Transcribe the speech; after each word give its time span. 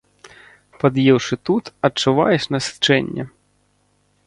Пад'еўшы 0.83 1.33
тут, 1.51 1.69
адчуваеш 1.89 2.43
насычэнне. 2.57 3.23